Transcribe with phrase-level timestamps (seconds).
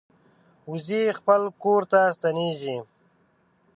[0.71, 2.77] وزې خپل کور ته ستنېږي